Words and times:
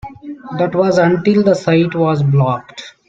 That 0.57 0.73
was 0.73 0.97
until 0.97 1.43
the 1.43 1.53
site 1.53 1.93
was 1.93 2.23
blocked. 2.23 2.95